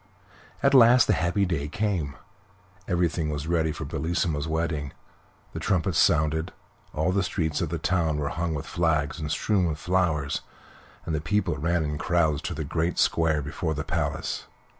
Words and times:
At 0.63 0.73
last 0.73 1.05
the 1.05 1.13
happy 1.13 1.45
day 1.45 1.67
came. 1.67 2.15
Everything 2.87 3.29
was 3.29 3.45
ready 3.45 3.71
for 3.71 3.85
Bellissima's 3.85 4.47
wedding. 4.47 4.93
The 5.53 5.59
trumpets 5.59 5.99
sounded, 5.99 6.51
all 6.91 7.11
the 7.11 7.21
streets 7.21 7.61
of 7.61 7.69
the 7.69 7.77
town 7.77 8.17
were 8.17 8.29
hung 8.29 8.55
with 8.55 8.65
flags 8.65 9.19
and 9.19 9.29
strewn 9.29 9.67
with 9.67 9.77
flowers, 9.77 10.41
and 11.05 11.13
the 11.13 11.21
people 11.21 11.55
ran 11.55 11.83
in 11.83 11.99
crowds 11.99 12.41
to 12.41 12.55
the 12.55 12.63
great 12.63 12.97
square 12.97 13.43
before 13.43 13.75
the 13.75 13.83
palace. 13.83 14.47